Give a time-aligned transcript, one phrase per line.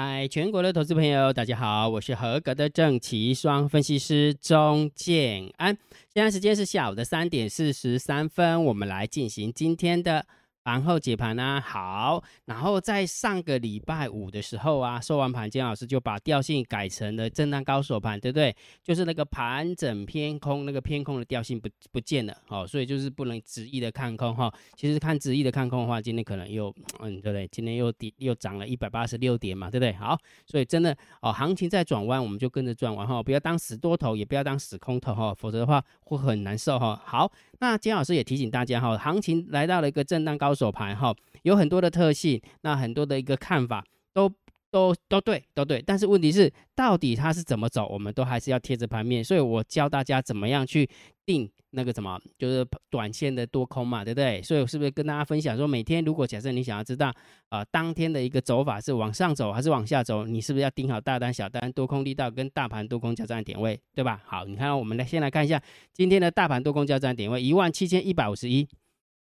[0.00, 5.76] 嗨，全国的投资朋友，大家好，我是合格的正奇双分析师钟建安。
[6.14, 10.24] 现在时间是下午的三点四十三分，我们来进行今天的。
[10.68, 18.54] 盘后解盘呢，好，然后在上个礼拜五的时候啊，收完盘，金老师就把调性改成了震荡高手盘，对不对？
[18.82, 24.52] 就是那个盘整偏空，那个偏空的调性不不见了，哦，所以就是不能执意的看空哈。
[24.76, 27.48] 其实看执意的看空的话，今天可能又，嗯，对不对？
[27.48, 29.94] 今天又跌又涨了一百八十六点嘛，对不对？
[29.94, 37.00] 好，所以真的哦，行情在转弯，我们就跟着转弯哈，不要当死多头，也不要当死空头哈，否则的话会很难受哈。
[37.06, 37.32] 好。
[37.60, 44.28] 那金老师也提醒大家哈，行情来到了一个震荡高手手盘哈，有很多的特性，那很多的一个看法都
[44.70, 50.88] 都都对都对，但是问题是到底它是怎么走，我们都还是要贴着盘面，所以我教大家怎么样去
[51.24, 51.48] 定。
[51.72, 54.40] 那个什么，就是短线的多空嘛，对不对？
[54.40, 57.12] 所以我是不是跟大家分享说，每天如果假设你想要知道，
[57.50, 64.18] 啊，当天的一个走法是往上走还是往下走，你是不是要盯好大单、小单、多空力道跟大盘多空交战点位，对吧？
[64.24, 68.66] 好，你看我们来先来看一下今天的大盘多空交战点位一万七千一百五十一，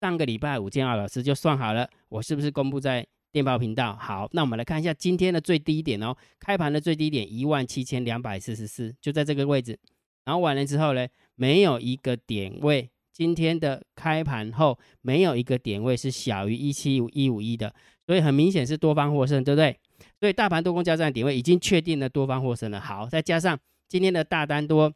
[0.00, 3.96] 上个礼拜五建二老师就算好了，我是不是公布在电报频道？
[3.96, 9.78] 好，那我们来看一下今天的最低点哦，开盘的最低点一万七千两百四十四，就在这个位置，
[10.24, 11.06] 然后完了之后呢？
[11.34, 17.74] 没有一个点位，今天的开盘后没有一个点位是小于一七五一五一的，
[18.06, 19.78] 所以很明显是多方获胜，对不对？
[20.18, 22.80] 所以大盘多空交战点位已经确定了多方获胜了。
[22.80, 24.92] 好，再加上今天的大单多，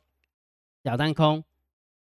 [0.83, 1.45] 小单空，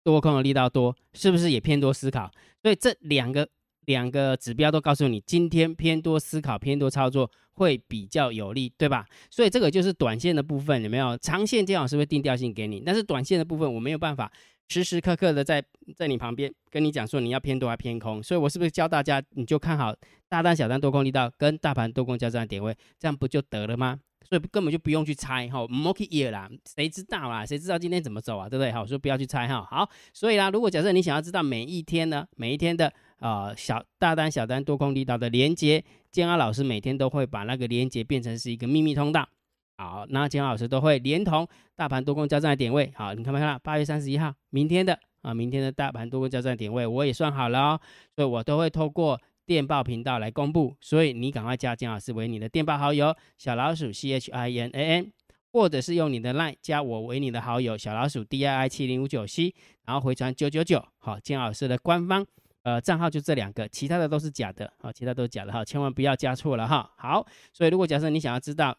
[0.06, 2.32] 多空的力道多，是不是也偏多思考？
[2.62, 3.46] 所以这两个
[3.88, 7.30] 两个指标都告诉你，今天偏多思考，偏多操作。
[7.58, 9.06] 会比较有利，对吧？
[9.30, 11.18] 所以这个就是短线的部分，有没有？
[11.20, 14.30] 长线金老师会定调性给你，但是短线的部分我没有办法
[14.68, 15.64] 时时刻刻的在
[15.96, 19.96] 在你旁边跟你讲说你要偏多还偏空，所以我是不是教大家你就看好
[20.28, 24.02] 大单、小单多空力道跟大盘多空交战点位，这样不就得了吗？
[24.28, 27.46] 所以根本就不用去猜哈 m o k y ear 啦，谁知道啦？
[27.46, 28.50] 谁知道今天怎么走啊？
[28.50, 28.72] 对不对？
[28.72, 29.66] 好，所以不要去猜哈。
[29.70, 35.84] 好，所以啦，如果假设你想要知道每一天呢，每一天的啊小大单、小单多空力道的连接。
[36.12, 39.28] 建安老师每天都会把那个连接变成是一个秘密通道，
[39.76, 43.60] 好，那建安老师都会连同大盘多空交战的点位，好，你看没看到？
[43.60, 47.82] 八月三十一号，明天的啊，明天的大盘多空交战点位我也算好了哦，
[48.16, 55.12] 所以我都会透过电报频道来公布，所以你赶快加金老师为你的电报好友，小老鼠 C H I N A N，
[55.52, 59.54] 或者是用你的 LINE 加我为你的好友，小老鼠 D I I 七零五九 C，
[59.86, 62.26] 然后回传九九九，好，金老师的官方。
[62.64, 66.92] 呃，账号就这两个，其他的都是假的，好，其他都是假的哈，千万不要加错了哈。
[66.98, 67.24] 好，
[67.54, 68.76] 所以如果假设你想要知道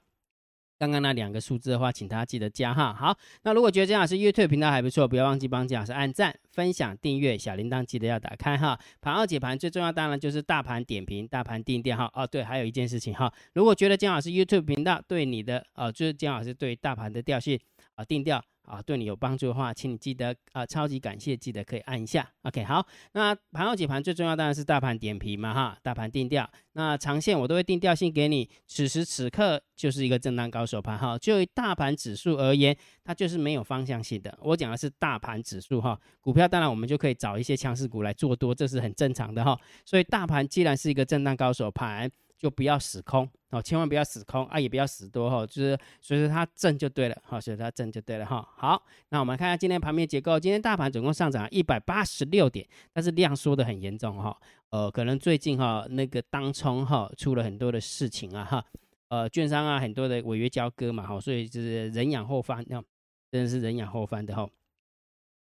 [0.78, 2.92] 刚刚那两个数字的话，请大家记得加哈。
[2.92, 8.78] 好，那如果觉得姜老师 YouTube 频道还不错，不要忘记帮姜老师按赞、分享、订阅，小铃铛记得要打开哈。
[9.00, 12.10] 盘后解盘最重要当然就是大盘点评、大盘定调哈。
[12.14, 17.58] 哦，对，还有一件事情哈，如果觉得姜老师 YouTube 频道对你的呃，就是姜老师对大盘的调性
[17.94, 18.42] 啊定调。
[18.66, 22.28] 啊，对你有帮助的话，请你记得啊，超级感谢，记得可以按一下。
[22.42, 26.48] OK，好，那盘后解盘最重要当然是大盘点评嘛，哈，大盘定调。
[26.72, 31.16] 那长线我都会定调性给你，此时此刻就是一个震荡高手盘，哈。
[31.18, 34.36] 就以大盘指数而言，它就是没有方向性的。
[34.42, 39.58] 我讲的是大盘指数，哈，股票当然我们就可以找一些强势股来做多，这是很正常的，哈。
[39.84, 42.10] 所以大盘既然是一个震荡高手盘。
[42.38, 48.46] 就不要死空哦，千万不要死空啊，也不要死多哈，就是随着它震就对了哈，随着它震就对了哈。
[48.56, 54.36] 好，那我们看下今天盘面结构，今天大盘总共上涨一百八十六点，但是量缩的很严重哈，
[54.70, 58.64] 呃，可能最近哈那个当冲哈出了很多的事情啊哈，
[59.08, 62.82] 呃，券商啊很多的违约交割嘛哈，所以就是人仰后翻，那
[63.30, 64.48] 真的是人仰后翻的哈，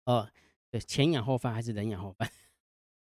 [0.06, 0.28] 哦，
[0.86, 2.30] 前仰后翻还是人仰后翻？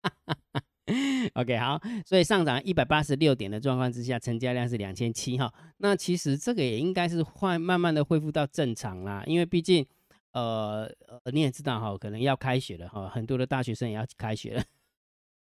[0.04, 0.62] 哈哈哈。
[1.36, 5.54] OK，好，所以上涨一百八十六点的状况之下，成交量是两千七哈。
[5.78, 9.86] 那其实这个也应该是换慢慢的恢复到正常啦，因为毕竟，
[10.34, 10.92] 呃，
[11.32, 14.64] 你也知道哈，可能要开学了哈，很多的大学生也要开学了。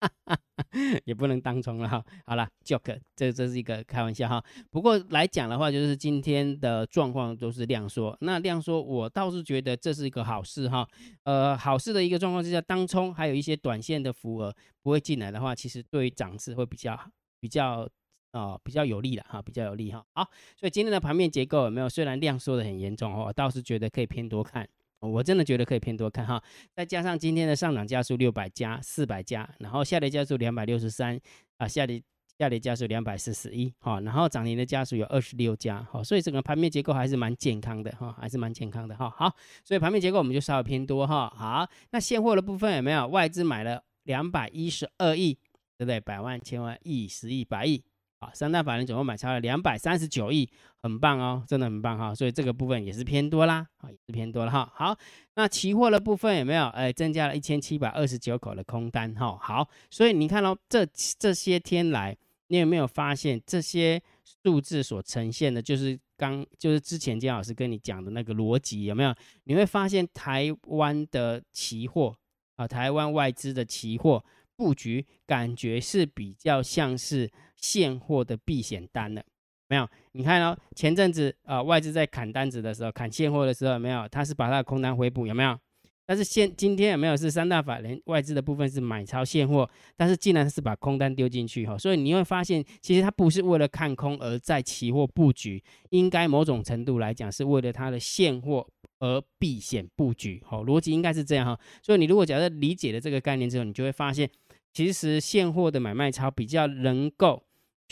[1.04, 2.04] 也不能当冲了哈。
[2.26, 4.42] 好了，joke，这这是一个开玩笑哈。
[4.70, 8.16] 不过来讲的话，就是今天的状况都是量缩。
[8.20, 10.86] 那量缩，我倒是觉得这是一个好事哈。
[11.24, 16.98] 呃，好事的一个状况之下，当冲还有一些短线的浮额不会进来的话，其实对于涨势会比较
[17.40, 17.88] 比较
[18.32, 20.04] 啊比较有利的哈，比较有利哈。
[20.14, 21.88] 好，所以今天的盘面结构有没有？
[21.88, 24.68] 虽然量缩的很严重哦，倒是觉得可以偏多看。
[25.08, 26.42] 我真的觉得可以偏多看哈，
[26.74, 31.20] 再加上今天的上涨加速六百加四百加，然后下跌加速两百六十三
[31.58, 32.00] 啊，下跌
[32.38, 39.10] 下跌加速两百四十一哈，然后涨停的加速有二十六家哈，所以整个盘面结构还是蛮健康的哈，还是蛮健康的哈。
[39.10, 39.34] 好，
[39.64, 41.28] 所以盘面结构我们就稍微偏多哈。
[41.36, 43.06] 好，那现货的部分有没有？
[43.06, 45.34] 外资买了两百一十二亿，
[45.76, 46.00] 对不对？
[46.00, 47.82] 百万、千万、亿、十亿、百亿。
[48.22, 50.48] 啊，三大法人总共买超了两百三十九亿，
[50.80, 52.14] 很棒哦，真的很棒哈。
[52.14, 54.70] 所以这个部分也是偏多啦，啊，也是偏多了哈。
[54.76, 54.96] 好，
[55.34, 56.66] 那期货的部分有没有？
[56.68, 59.36] 哎，增加了一千七百二十九口的空单哈。
[59.42, 60.86] 好，所以你看哦，这
[61.18, 62.16] 这些天来，
[62.46, 64.00] 你有没有发现这些
[64.44, 69.12] 数字所呈现的，就是刚就是之前金老师跟你讲的那个逻辑有没有？
[69.44, 72.14] 你会发现台湾的期货
[72.54, 74.24] 啊，台湾外资的期货。
[74.54, 77.28] 布局感觉是比较像是
[77.62, 79.24] 现货的避险单了，
[79.68, 79.88] 没有？
[80.12, 84.06] 你看哦，前阵子啊，外资在砍单子的时候，砍现货的时候，有没有？
[84.08, 85.58] 他是把他的空单回补，有没有？
[86.04, 89.66] 但是现今天有没有是三大法人外资的部分是买超现货，
[89.96, 98.66] 但是竟然是把空单丢进去哈，所以你会发现，其实他不是为了看空而在期货布局，应该某种程度来讲是为了他的现货
[98.98, 101.58] 而避险布局，好，逻辑应该是这样哈。
[101.80, 104.28] 所以你如果假设理解了这个概念之后，你就会发现。
[104.74, 107.42] 其实现货的买卖超比较能够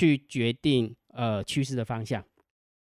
[0.01, 2.25] 去决定呃趋势的方向，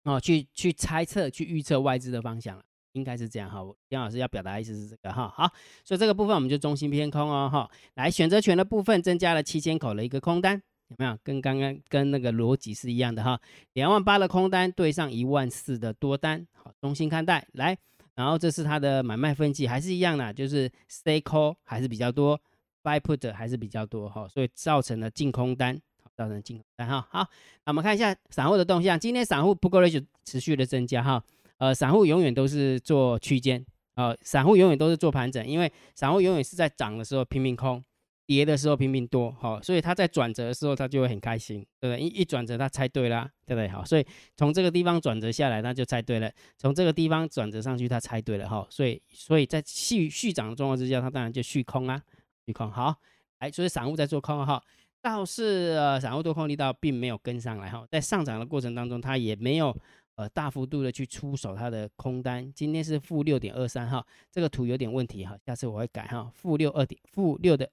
[0.03, 3.61] 哦，去去猜测、去预测外资的方向了，应该是这样哈。
[3.87, 5.49] 杨老师要表达意思是这个哈，好，
[5.85, 7.71] 所以这个部分我们就中心偏空哦哈。
[7.93, 11.17] 来选择权的部分增加了七千口的一个空单，有没有？
[11.23, 13.39] 跟刚刚跟那个逻辑是一样的哈。
[13.71, 17.47] 两万八的空单对上一万四的多单，好，中心看待。
[17.53, 17.77] 来，
[18.15, 22.37] 然后这是它的买卖分析，还是一样的，就是 stay call 还是比较多。
[22.83, 25.77] buy put 还是比较多哈，所以造成了净空单，
[26.17, 27.07] 造成净空单哈。
[27.11, 27.19] 好，
[27.65, 28.99] 那我们看一下散户的动向。
[28.99, 29.87] 今天散户不够 r
[30.25, 31.23] 持续的增加哈。
[31.59, 33.65] 呃，散户永远都是做区间，
[33.95, 37.83] 呃，散户永远都是做盘整，因为散户永远是在涨的时候拼命空，
[38.27, 41.99] 跌的时候拼命多，好，所以他在转折的时候他就会很开心，对不对？
[41.99, 43.67] 一一转折他猜对了，对不对？
[43.69, 44.05] 好，所以
[44.35, 48.67] 从这个地方转折下来，他就猜对了；从这个地方转折上去，他猜对了哈。
[48.69, 52.01] 所以，所以在续续涨的状况之下，他当然就续空啊。
[52.45, 52.95] 续空好，
[53.39, 54.61] 哎，所以散户在做空哈，
[55.01, 59.75] 倒是呃，散户多空力道并没有跟上来哈，在上涨的过程当中，它也没有
[60.15, 62.51] 呃大幅度的去出手它的空单。
[62.53, 67.69] 今天是负六点二三哈，这个图有点问题哈，下次我会改哈，负六二点负六的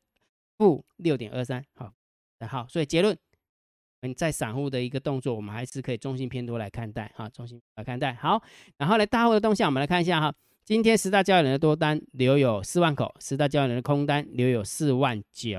[0.57, 1.93] 负六点二三好，
[2.47, 3.17] 好，所以结论，
[4.03, 8.15] 嗯，在散户的一个动作，我们还是可以中性偏多来看待哈，中性来看待。
[8.15, 8.41] 好，
[8.77, 10.33] 然后来大户的动向，我们来看一下哈。
[10.65, 15.59] 今天十大交易人的多单留有四万口，十大交易人的空单留有四万九。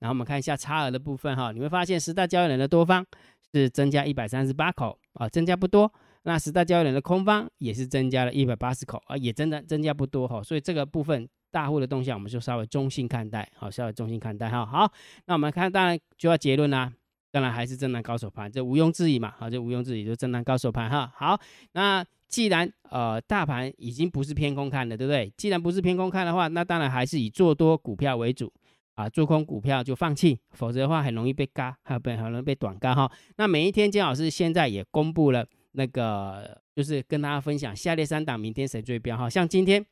[0.00, 3.06] 然后我们看一下差额的部分哈，你会发现十大交易人的多方
[3.52, 5.92] 是增加一百三十八口啊，增加不多。
[6.24, 10.42] 那十大交易人的空方也是增加了一百八十口啊，也真的增加不多哈。
[10.42, 14.66] 所以这个部分大户的动向，我们就稍微中性看待，好，稍微中性看待哈。
[14.66, 14.92] 好，
[15.26, 16.92] 那我们看，当然就要结论啦，
[17.30, 21.12] 当然还是震荡高手盘，这毋庸置疑嘛，好，这毋庸置疑就震荡高手盘哈。
[21.14, 21.40] 好，
[21.72, 22.04] 那。
[22.30, 25.28] 既然呃大盘已经不是偏空看的，对不对？
[25.36, 28.52] 既然不是偏空看的话，那当然还是以做多股票为主
[28.94, 33.10] 啊，做空股票就放弃，否则的话很容易被嘎，还有被很容易被短嘎哈。
[33.36, 39.84] 那每一天金老师现在也公布了那个，就是跟大家分享下列三档明天谁最标哈，像今天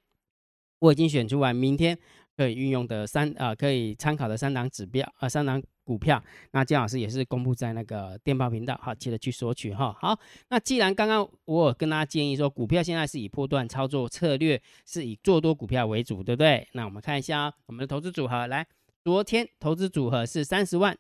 [0.78, 1.98] 我已经选出完明天
[2.38, 5.60] 可以运用的三啊可以参考的三档指标啊三档。
[5.88, 9.96] 股票，那姜老师也是公布在那个电报频道，好，记得去索取哈。
[9.98, 10.20] 好，
[10.50, 16.68] 那既然刚刚我有跟大家建议说，股票现在是以波段操作策略，是以做多股票为主，对不对？
[16.72, 18.66] 那我们看一下我们的投资组合，来，
[19.02, 20.94] 昨天投资组合是三十万，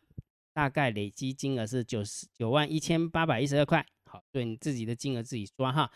[0.54, 5.90] 大概累积金额是九十九万一千八百一十二块，好，对你自己的金额自己抓哈。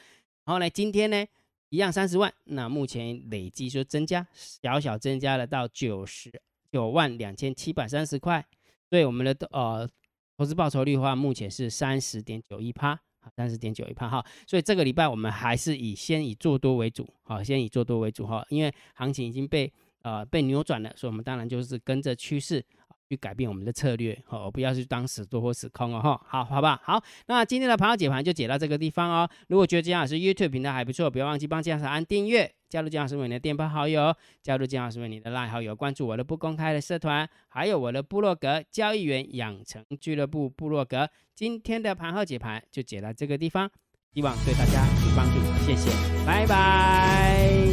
[0.44, 1.24] 然后呢，今天呢
[1.72, 6.30] 一样三十万，那目前累计说增加，小小增加了到九十
[6.70, 8.46] 九万两千七百三十块。
[8.90, 9.88] 对我们的呃
[10.36, 13.00] 投资报酬率的话，目前是三十点九一趴，
[13.34, 14.22] 三十点九一趴哈。
[14.46, 18.44] 所以这个礼拜我们还是以先以做多为主，好，先以做多为主哈。
[18.50, 22.62] 因为行情已经被呃被扭转了，所以我们当然就是跟着趋势。
[23.12, 29.28] 去改变我们的策略，好，不要去当死多或死空哦，哈，好好吧，好，那今天的盘后解盘就解到这个地方哦。
[29.48, 41.06] 如果觉得姜老师 YouTube 频道还不错，不要忘记帮姜老师按订阅，加入姜老师为你的电报好友，加入姜老师为你的 Line 好友，关注我的不公开的社团，还有我的部落格交易员养成俱乐部部落格。
[41.34, 43.70] 今天的盘后解盘就解到这个地方，
[44.14, 45.90] 希望对大家有帮助，谢谢，
[46.26, 47.71] 拜拜。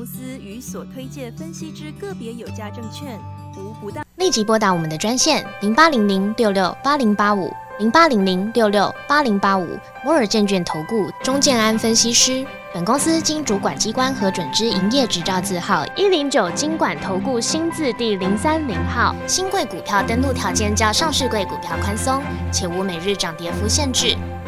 [0.00, 3.20] 公司与所推荐分析之个别有价证券
[3.54, 4.02] 无不当。
[4.16, 12.46] 立即拨打我们的专线零八零零六六八零八五零八零零六六八零八五摩尔证券投顾钟建安分析师。
[12.72, 19.14] 本公司经主管机关核准之营业执照字号一零九金管投顾新字第零三零号。
[19.26, 24.16] 新贵股票登录条件较上市贵股票宽松，且无每日涨跌幅限制。